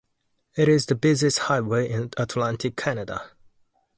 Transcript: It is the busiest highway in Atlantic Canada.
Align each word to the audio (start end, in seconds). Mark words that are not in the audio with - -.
It 0.57 0.67
is 0.67 0.87
the 0.87 0.95
busiest 0.95 1.37
highway 1.37 1.87
in 1.91 2.09
Atlantic 2.17 2.75
Canada. 2.75 3.29